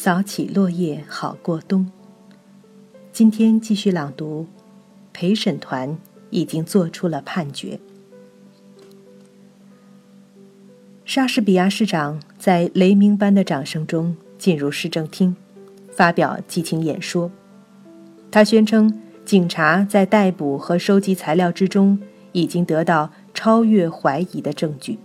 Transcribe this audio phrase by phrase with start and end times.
[0.00, 1.90] 扫起落叶好过冬。
[3.10, 4.46] 今天继续朗读，
[5.12, 5.98] 陪审团
[6.30, 7.80] 已经做出了判决。
[11.04, 15.34] 莎士比亚市长在雷鸣般的掌声中进入市政厅，
[15.90, 17.32] 发表激情演说。
[18.30, 21.98] 他宣称，警察在逮捕和收集材料之中
[22.30, 25.00] 已经得到超越怀疑的证据，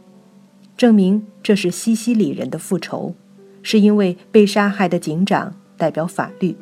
[0.77, 3.15] 证明这是西西里人的复仇。
[3.63, 6.55] 是因为被杀害的警长代表法律，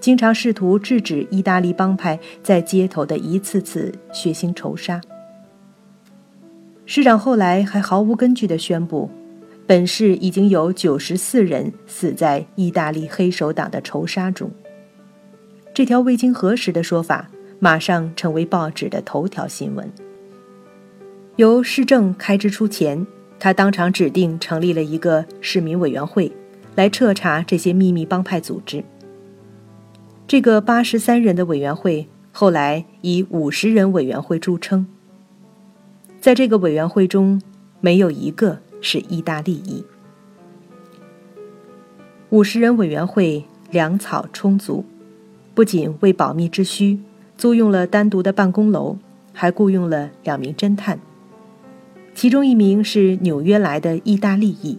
[0.00, 4.98] 经常试图制止意大利帮派在街头的一次次血腥仇杀。
[6.86, 9.10] 市长后来还毫无根据地宣布，
[9.66, 14.50] 本市已经有九十四人死在意大利黑手党的仇杀中。
[15.74, 19.88] 这条未经核实的说法马上成为报纸的头条新闻。
[21.36, 23.06] 由市政开支出钱。
[23.40, 26.30] 他当场指定成立了一个市民委员会，
[26.74, 28.84] 来彻查这些秘密帮派组织。
[30.28, 34.86] 这个八十三人的委员会后来以五十人委员会著称。
[36.20, 37.40] 在这个委员会中，
[37.80, 39.82] 没有一个是意大利裔。
[42.28, 44.84] 五十人委员会粮草充足，
[45.54, 47.00] 不仅为保密之需
[47.38, 48.98] 租用了单独的办公楼，
[49.32, 51.00] 还雇佣了两名侦探。
[52.14, 54.78] 其中一名是纽约来的意大利裔，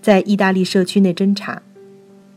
[0.00, 1.60] 在意大利社区内侦查；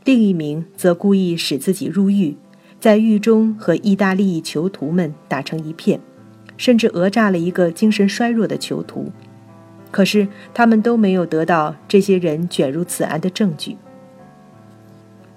[0.04, 2.36] 另一名则故意使自己入狱，
[2.80, 6.00] 在狱中和意大利囚徒们打成一片，
[6.58, 9.12] 甚至讹诈了一个精神衰弱的囚徒。
[9.90, 13.78] 可是他们都没有得到这些人卷入此案的证据。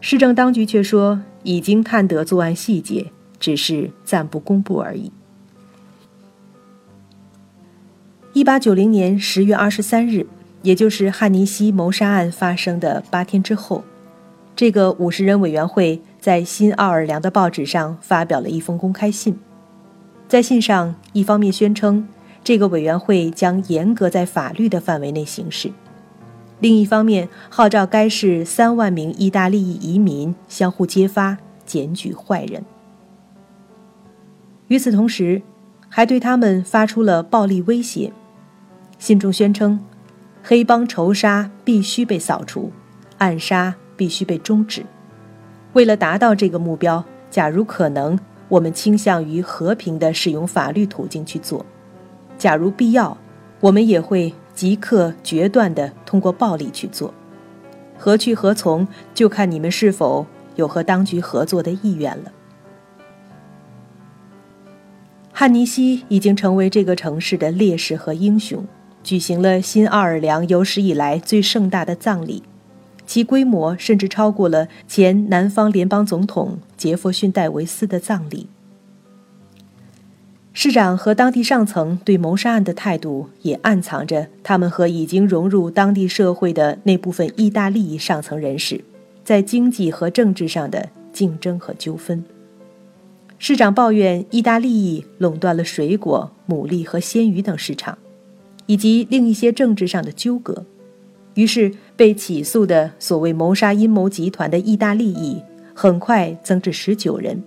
[0.00, 5.12] 市政当局却说已经探得作案细节，只是暂不公布而已。
[8.38, 10.24] 一八九零年十月二十三日，
[10.62, 13.82] 也就是汉尼西谋杀案发生的八天之后，
[14.54, 19.36] 这个五十人委员会在新奥尔良的报纸上发表了一封公开信。
[20.28, 22.06] 在信上，一方面宣称
[22.44, 25.72] 这个委员会将严格在法律的范围内行事，
[26.60, 31.36] 另一方面号召该市三万名意大利移民相互揭发、
[31.66, 32.64] 检举坏人。
[34.68, 35.42] 与此同时，
[35.88, 38.12] 还对他们发出了暴力威胁。
[38.98, 39.78] 信中宣称，
[40.42, 42.72] 黑帮仇杀必须被扫除，
[43.18, 44.84] 暗杀必须被终止。
[45.72, 51.64] 为了达到这个目标，假如可能，我们倾向于和平地使用法律途径去做；
[52.36, 53.16] 假如必要，
[53.60, 57.14] 我们也会即刻决断地通过暴力去做。
[57.96, 60.26] 何去何从，就看你们是否
[60.56, 62.32] 有和当局合作的意愿了。
[65.32, 68.66] 汉尼西已经成为这个城市的烈士和英雄。
[69.08, 72.42] 举行了新奥尔良有史以来最盛大的葬礼，
[73.06, 78.48] 其规模甚至超过了前南方联邦总统杰弗逊·戴维斯的葬礼。
[80.52, 88.84] 市长和当地上层对谋杀案的态度，也暗藏着他们和已经融入当地社会的那部分意大利上层人士
[89.24, 92.22] 在经济和政治上的竞争和纠纷。
[93.38, 97.96] 市长抱怨意大利垄断了水果、牡蛎和鲜鱼等市场。
[98.68, 100.66] 以及另一些政治上的纠葛，
[101.34, 105.42] 于是被起诉的所谓谋杀阴谋集团的意大利裔
[105.74, 107.42] 很快增至十九人，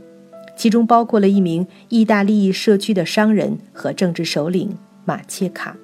[0.58, 5.78] 其中包括了一名意大利社区的商人和政治首领马切卡。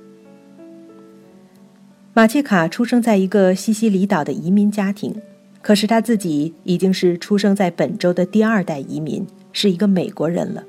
[2.16, 5.22] 马切卡出生在一个西西里岛的移民家庭，
[5.62, 10.64] 可是他自己已经是出生在本州的第二代移民，是一个美国人了。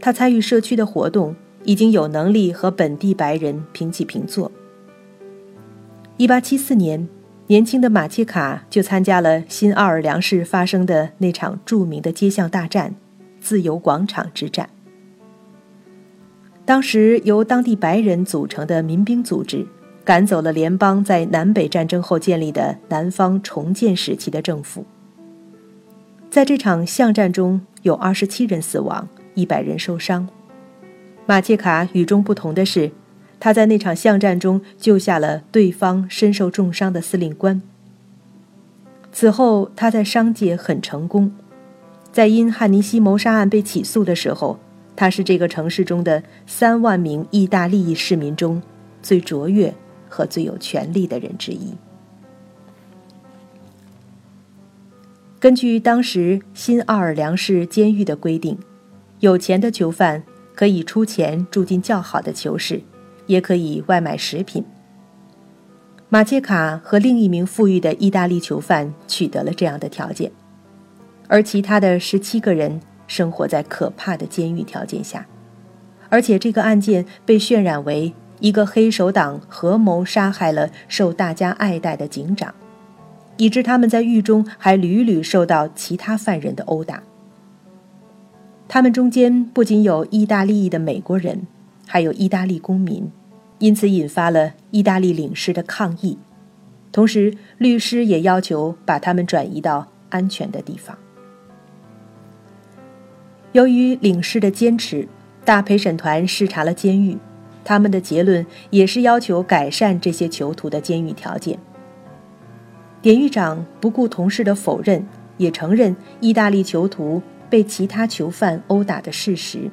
[0.00, 1.36] 他参与社区的活动。
[1.64, 4.50] 已经有能力和本地白人平起平坐。
[6.16, 7.08] 一八七四年，
[7.48, 12.94] 年轻的马切卡就参加了新奥尔良市发生的那场著名的街巷大战——
[13.40, 14.70] 自由广场之战。
[16.64, 19.66] 当时由当地白人组成的民兵组织，
[20.04, 24.86] 赶走了联邦在南北战争后建立的南方重建时期的政府。
[26.30, 30.26] 在这场巷战中，有二十七人死亡，一百人受伤。
[31.26, 32.90] 马切卡与众不同的是，
[33.40, 37.62] 他在那场巷战中救下了对方身受重伤的司令官。
[39.10, 41.32] 此后，他在商界很成功，
[42.12, 44.58] 在因汉尼西谋杀案被起诉的时候，
[44.94, 48.62] 他是这个城市中的三万名意大利市民中
[49.00, 49.72] 最卓越
[50.08, 51.72] 和最有权力的人之一。
[55.40, 58.58] 根据当时新奥尔良市监狱的规定，
[59.20, 60.22] 有钱的囚犯。
[60.54, 62.80] 可以出钱住进较好的囚室，
[63.26, 64.64] 也可以外买食品。
[66.08, 70.30] 马切卡和另一名富裕的意大利囚犯取得了这样的条件，
[71.26, 75.26] 而其他的十七个人生活在可怕的监狱条件下，
[76.08, 82.54] 而且这个案件被渲染为一个黑手党合谋杀害了受大家爱戴的警长，
[83.36, 87.02] 以致他们在狱中还屡屡受到其他犯人的殴打。
[88.66, 91.46] 他们中间不仅有意大利裔的美国人，
[91.86, 93.10] 还有意大利公民。
[93.58, 96.18] 因此引发了意大利领事的抗议，
[96.90, 100.98] 同时律师也要求把他们转移到安全的地方。
[103.52, 105.06] 由于领事的坚持，
[105.44, 107.16] 大陪审团视察了监狱，
[107.64, 111.56] 他们的结论也是要求改善这些囚徒的监狱条件。
[113.00, 115.06] 典狱长不顾同事的否认，
[115.36, 117.22] 也承认意大利囚徒
[117.54, 119.70] 被其他囚犯殴打的事实，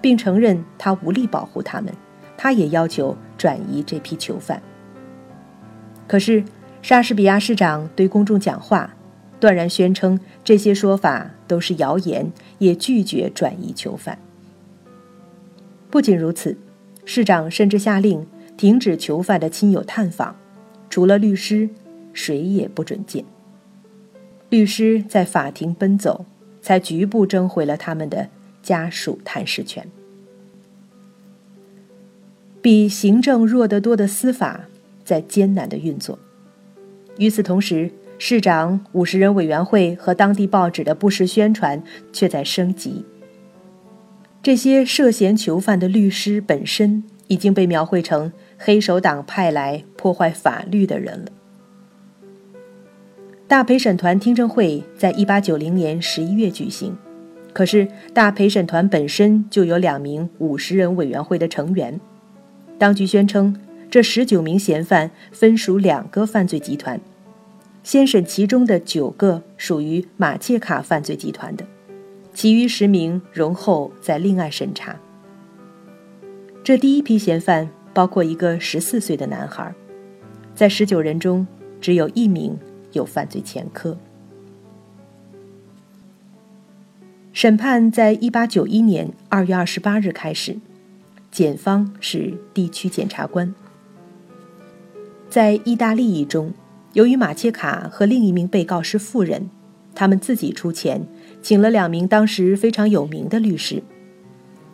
[0.00, 1.92] 并承认他无力保护他们。
[2.36, 4.62] 他也要求转移这批囚犯。
[6.06, 6.44] 可是，
[6.80, 8.94] 莎士比亚市长对公众讲话，
[9.40, 14.16] 断然宣称这些说法都是谣言，也拒绝转移囚犯。
[15.90, 16.56] 不仅如此，
[17.04, 18.24] 市长甚至下令
[18.56, 20.36] 停止囚犯的亲友探访，
[20.88, 21.68] 除了律师，
[22.12, 23.24] 谁也不准见。
[24.50, 26.24] 律师在法庭奔走，
[26.64, 28.30] 才局部争回了他们的
[28.62, 29.86] 家属探视权。
[32.62, 34.62] 比行政弱得多的司法
[35.04, 36.18] 在艰难的运作。
[37.18, 43.04] 与此同时，市长五十人委员会和当地报纸的不实宣传却在升级。
[44.42, 51.26] 这些涉嫌囚犯的律师本身已经被描绘成黑手党派来破坏法律的人了。
[53.46, 56.96] 大陪审团听证会在一八九零年十一月举行，
[57.52, 62.00] 可是大陪审团本身就有两名五十人委员会的成员。
[62.78, 63.54] 当局宣称，
[63.90, 66.98] 这十九名嫌犯分属两个犯罪集团，
[67.82, 71.66] 先审其中的九个属于马切卡犯罪集团的，
[72.32, 74.96] 其余十名容后再另案审查。
[76.64, 79.70] 这第一批嫌犯包括一个十四岁的男孩，
[80.54, 81.46] 在十九人中
[81.78, 82.58] 只有一名
[82.94, 83.96] 有犯罪前科。
[87.32, 90.56] 审判在一八九一年二月二十八日开始。
[91.30, 93.52] 检方是地区检察官。
[95.28, 96.52] 在意大利裔中，
[96.92, 99.50] 由于马切卡和另一名被告是富人，
[99.96, 101.04] 他们自己出钱
[101.42, 103.82] 请了两名当时非常有名的律师，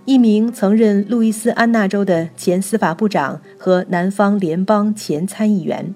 [0.04, 5.94] 一名曾任路易斯安那州的前司法部长和南方联邦前参议员，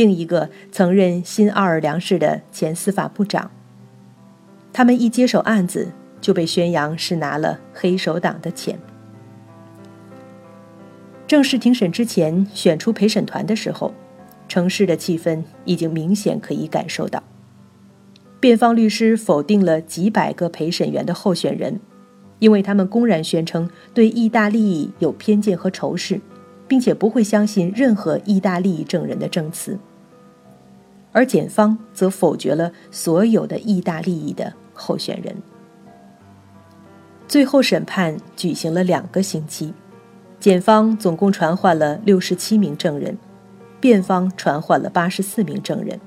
[0.00, 3.50] 另一个曾任新奥尔良市的前司法部长。
[4.72, 5.92] 他们一接手案子，
[6.22, 8.78] 就被宣扬是拿了黑手党的钱。
[11.26, 13.92] 正式庭审之前，选出陪审团的时候，
[14.48, 17.22] 城市的气氛已经明显可以感受到。
[18.40, 21.78] 辩方律师否定了几百个陪审员的候选人，
[22.38, 26.18] 因为他们公然宣称对意大利有偏见和仇视，
[26.66, 29.78] 并且不会相信任何意大利证人的证词。
[31.12, 35.34] 而检方则否决了所有的意大利裔的候选人。
[37.26, 39.72] 最后审判举行了两个星期。
[40.38, 43.18] 检方总共传唤了六十七名证人，
[43.78, 46.00] 辩方传唤了八十四名证人，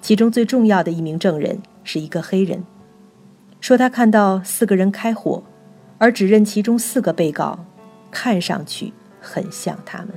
[0.00, 2.64] 其中最重要的一名证人是一个黑人，
[3.60, 5.44] 说他看到四个人开火，
[5.98, 7.56] 而指认其中四个被告
[8.10, 10.08] 看上去很像他们。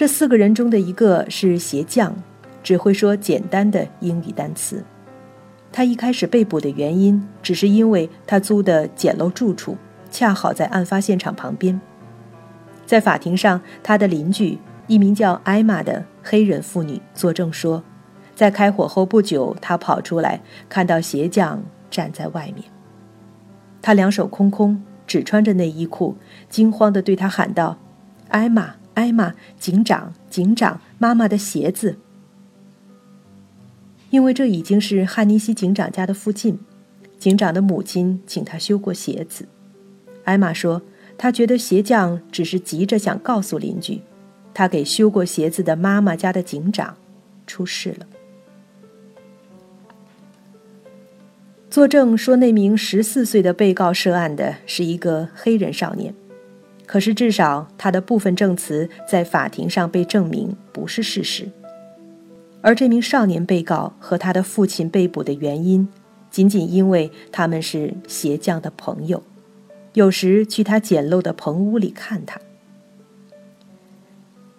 [0.00, 2.14] 这四个人中的一个是鞋匠，
[2.62, 4.82] 只会说简单的英语单词。
[5.70, 9.76] 他一开始被捕的原因只是因为他租的简陋住处。
[10.10, 11.78] 恰好在案发现场旁边。
[12.86, 17.84] 在法庭上，他的邻居一名叫艾玛的黑人妇女作证说，
[18.34, 20.40] 在开火后不久，他跑出来
[20.70, 22.64] 看到鞋匠站在外面。
[23.82, 26.16] 他两手空空，只穿着内衣裤，
[26.48, 27.76] 惊慌地对他喊道
[28.30, 31.96] ：“艾玛，艾玛，警长，警长，妈妈的鞋子。”
[34.10, 36.58] 因为这已经是汉尼西警长家的附近，
[37.18, 39.48] 警长的母亲请他修过鞋子。
[40.24, 40.82] 艾玛说
[41.16, 44.02] ：“他觉得鞋匠只是急着想告诉邻居，
[44.52, 46.94] 他给修过鞋子的妈妈家的警长
[47.46, 48.06] 出事了。”
[51.70, 56.12] 作证说，那名十四岁的被告涉案的是一个黑人少年，
[56.90, 61.48] 可是至少他的部分证词在法庭上被证明不是事实。
[62.62, 65.86] 而这名少年被告和他的父亲被捕的原因，
[66.32, 69.22] 仅仅因为他们是鞋匠的朋友。
[69.92, 72.40] 有时去他简陋的棚屋里看他。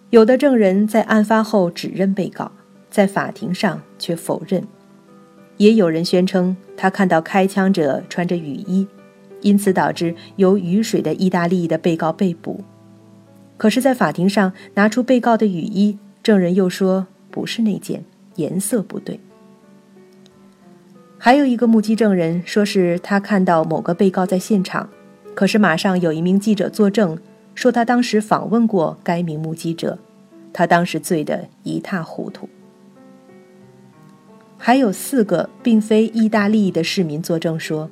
[0.08, 2.50] 有的证人在案发后指认被告，
[2.88, 4.62] 在法庭上却否认；
[5.58, 8.88] 也有人宣称他看到开枪者穿着雨衣，
[9.42, 12.64] 因此导致有雨水的意大利的被告被捕。
[13.58, 18.04] 可是，在法庭上拿出被告的雨衣，证人又说不是那件，
[18.36, 19.20] 颜色不对。
[21.18, 24.88] 还有一个目击证人说是他看到某个被告在现场，
[25.34, 27.18] 可是马上有一名记者作证。
[27.54, 29.98] 说他当时访问过该名目击者，
[30.54, 32.48] 他当时醉得一塌糊涂。
[34.56, 37.90] 还有四个并非意大利的市民作证说，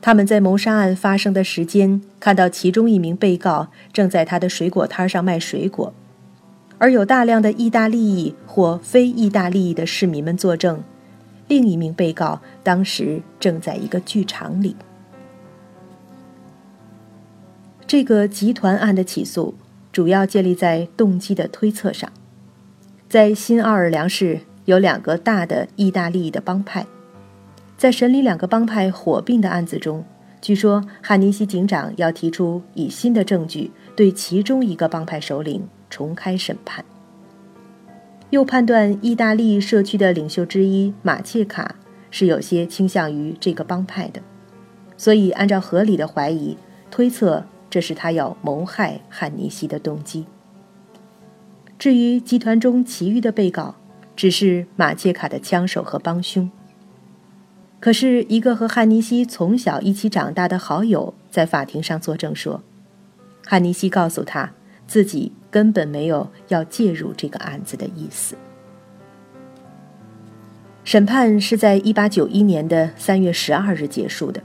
[0.00, 5.92] 他们在谋杀案发生的时间看到其中一名被告正在他的水果摊上卖水果，
[6.78, 10.82] 而有大量的意大利裔或非意大利裔的市民们作证，
[11.48, 14.76] 另一名被告当时正在一个剧场里。
[17.86, 19.54] 这个集团案的起诉
[19.90, 22.10] 主要建立在动机的推测上。
[23.08, 26.86] 在新奥尔良市有两个大的意大利裔的帮派，
[27.78, 30.04] 在审理两个帮派火并的案子中，
[30.40, 36.84] 据说汉尼西警长要提出以新的证据对其中一个帮派首领重开审判，
[38.30, 41.76] 又判断意大利社区的领袖之一马切卡
[42.10, 44.20] 是有些倾向于这个帮派的，
[44.96, 46.58] 所以按照合理的怀疑
[46.90, 47.44] 推测。
[47.70, 50.24] 这是他要谋害汉尼西的动机。
[51.78, 53.74] 至于集团中其余的被告，
[54.16, 56.50] 只是马切卡的枪手和帮凶。
[57.80, 62.60] 可是，一个和汉尼西从小一起长大的好友在法庭上作证说，
[63.46, 64.50] 汉尼西告诉他
[64.86, 68.36] 自己根本没有要介入这个案子的意思。
[70.82, 74.42] 审判是在一八九一年的三月十二日结束的，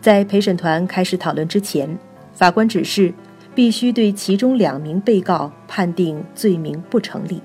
[0.00, 1.98] 在陪审团开始讨论之前。
[2.32, 3.12] 法官指示，
[3.54, 7.42] 必须对其中两名被告判定罪名不成立，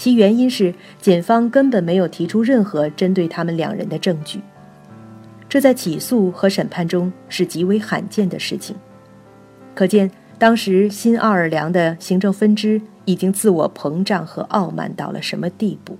[0.00, 4.40] 其原因是检方根本没有提出任何针对他们两人的证据，
[5.46, 8.74] 这在起诉和审判中是极为罕见的事情。
[9.74, 15.98] 可见当时新奥尔良的行政分支已经自我膨胀和傲慢到了什么地步。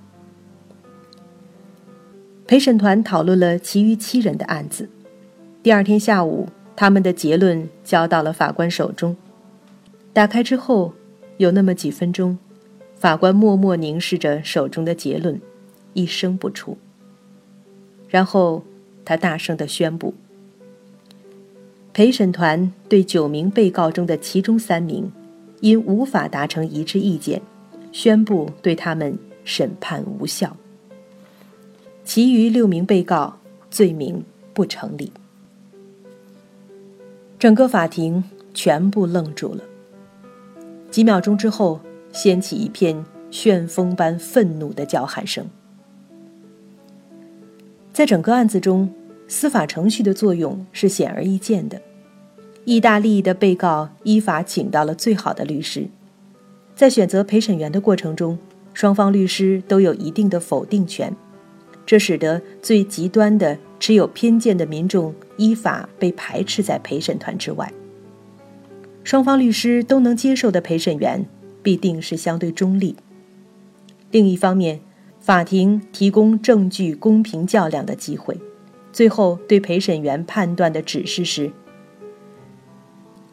[2.47, 4.88] 陪审团讨论了其余七人的案子，
[5.62, 6.49] 第二天下午。
[6.75, 9.14] 他们的结论交到了法官手中，
[10.14, 10.95] 打开之后，
[11.37, 12.38] 有那么几分钟，
[13.00, 15.40] 法官默默凝视着手中的结论，
[15.95, 16.76] 一声不出。
[18.11, 18.62] 然后
[19.07, 20.12] 他大声的宣布：
[21.95, 25.11] 陪审团对九名被告中的其中三名，
[25.61, 27.40] 因无法达成一致意见，
[27.90, 30.54] 宣布对他们审判无效。
[32.04, 33.38] 其余六名被告
[33.71, 35.11] 罪名不成立。
[37.38, 39.64] 整个法庭全部愣住了。
[40.90, 41.80] 几秒钟之后，
[42.12, 45.47] 掀起一片旋风般愤怒的叫喊声。
[47.93, 48.93] 在整个案子中，
[49.29, 51.81] 司法程序的作用是显而易见的。
[52.64, 55.87] 意大利的被告依法请到了最好的律师，
[56.75, 58.38] 在选择陪审员的过程中，
[58.75, 61.14] 双方律师都有一定的否定权，
[61.85, 63.59] 这使得最极端的。
[63.81, 67.73] 持有偏见的民众依法被排斥在陪审团之外。
[69.02, 71.25] 双方律师都能接受的陪审员
[71.62, 72.97] 必定是相对中立。
[74.11, 74.81] 另一方面，
[75.19, 78.37] 法庭提供证据公平较量的机会，
[78.93, 81.52] 最后对陪审员判断的指示是：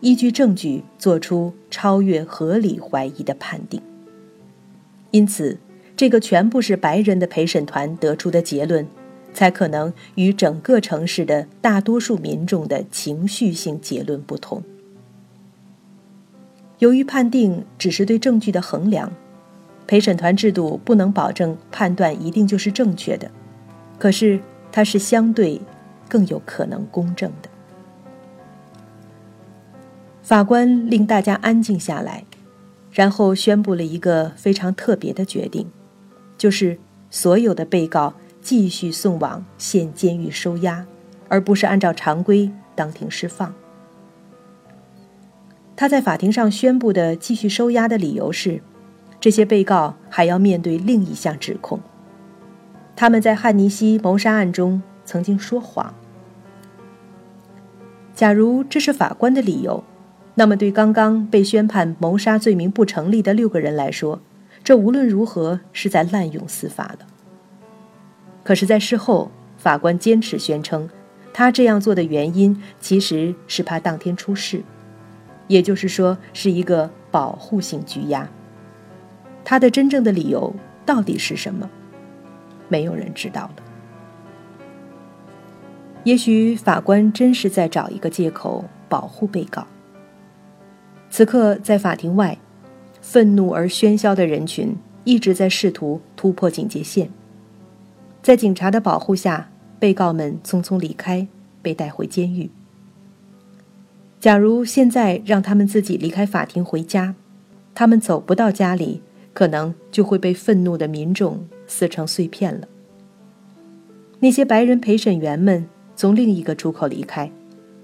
[0.01, 3.81] 依据证据做出超越合理怀疑的判定。
[5.11, 5.57] 因此，
[5.95, 8.87] 这个全部是白人的陪审团得出的结论。
[9.33, 14.63] 才可能与整个城市的大多数民众的情绪性结论不同。
[16.79, 19.11] 由于判定只是对证据的衡量，
[19.85, 23.29] 陪审团制度不能保证判断一定就是正确的，
[23.97, 24.39] 可是
[24.71, 25.61] 它是相对
[26.07, 27.49] 更有可能公正的。
[30.21, 32.23] 法官令大家安静下来，
[32.91, 35.67] 然后宣布了一个非常特别的决定，
[36.37, 36.77] 就是
[37.09, 38.13] 所有的被告。
[38.39, 40.85] 继续送往县监狱收押，
[41.27, 43.53] 而不是按照常规当庭释放。
[45.77, 48.59] 他在法庭上宣布的继续收押的理由是，
[49.19, 51.79] 这些被告还要面对另一项指控：
[52.95, 55.93] 他们在汉尼西谋杀案中曾经说谎。
[58.15, 59.83] 假如这是法官的理由，
[60.33, 64.19] 那么对刚刚被宣判谋杀罪名不成立的六个人来说，
[64.63, 67.05] 这无论如何是在滥用司法了。
[68.43, 69.29] 可是，在事后，
[69.59, 70.89] 法官坚持宣称，
[71.31, 74.63] 他这样做的原因其实是怕当天出事，
[75.47, 78.29] 也就是说，是一个保护性拘押。
[79.43, 80.53] 他的真正的理由
[80.85, 81.69] 到底是什么？
[82.67, 83.63] 没有人知道了。
[86.03, 89.65] 也许法官真是在找一个借口保护被告。
[91.09, 92.37] 此刻，在法庭外，
[93.01, 94.75] 愤怒而喧嚣的人群
[95.05, 97.09] 一直在试图突破警戒线。
[98.21, 99.49] 在警察的保护下，
[99.79, 101.25] 被告们匆匆离开，
[101.61, 102.49] 被带回监狱。
[104.19, 107.15] 假如现在让他们自己离开法庭回家，
[107.73, 109.01] 他们走不到家里，
[109.33, 112.67] 可能就会被愤怒的民众撕成碎片了。
[114.19, 115.67] 那些白人陪审员们。
[115.99, 117.31] 从另一个出口离开，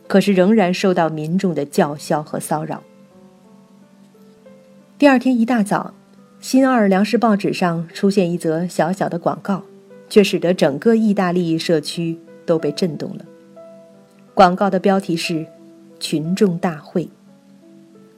[0.07, 2.83] 可是仍然受到民众的叫嚣和骚扰。
[4.99, 5.95] 第二天一大早，
[6.39, 9.63] 新奥尔良市报纸上出现一则小小的广告，
[10.09, 13.25] 却使得整个意大利社区都被震动了。
[14.35, 15.43] 广告的标题是
[16.03, 17.07] “群众大会”。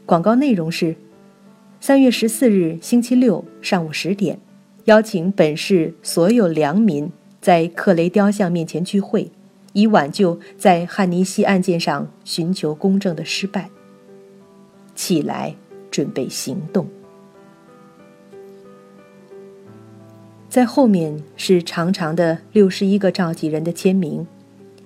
[0.07, 0.95] 广告内容是：
[1.79, 4.39] 三月十四日星期六上午十点，
[4.85, 9.29] 邀请本市所有良民在克雷雕像面前聚会。
[9.73, 13.69] 以挽救在汉尼西案件上寻求公正的失败。
[14.95, 15.53] 起来，
[15.91, 16.87] 准备行动。
[20.47, 24.25] 在后面是长长的六十一个召集人的签名，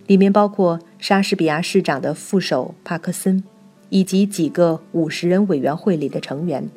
[0.09, 3.43] 里面包括莎士比亚市长的副手帕克森，
[3.89, 6.67] 以及几个五十人委员会里的成员。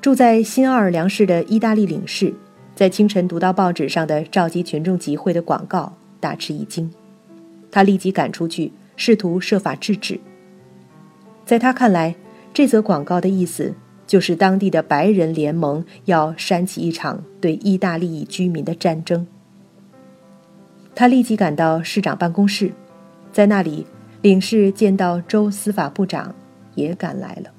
[0.00, 2.32] 住在新奥尔良市的意大利领事，
[2.74, 5.92] 在清晨读到报纸上的召集群众集会的广告。
[6.18, 6.90] 大吃一惊，
[7.70, 10.18] 他立即赶出去，试图设法制止。
[11.44, 12.14] 在他看来，
[12.54, 13.74] 这则广告的意思
[14.06, 19.26] 就是当地的白人联盟要煽起一场对意大利居民的战争。
[20.94, 22.72] 他立即赶到市长办公室，
[23.32, 23.86] 在那里，
[24.20, 26.34] 领事见到州司法部长
[26.74, 27.50] 也赶来了，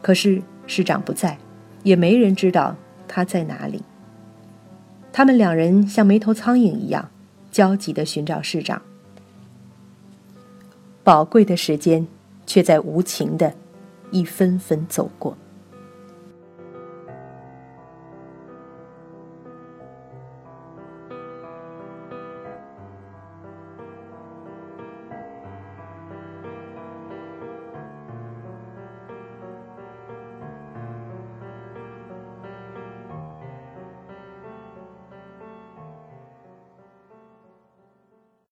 [0.00, 1.38] 可是市长不在，
[1.82, 2.74] 也没人知道
[3.06, 3.82] 他在哪里。
[5.12, 7.10] 他们两人像没头苍蝇一样。
[7.52, 8.82] 焦急地寻找市长，
[11.04, 12.04] 宝贵的时间
[12.46, 13.54] 却在无情的
[14.10, 15.38] 一分分走过。